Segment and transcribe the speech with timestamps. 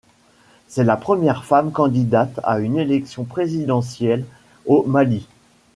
[0.67, 4.25] C’est la première femme candidate à une élection présidentielle
[4.65, 5.27] au Mali.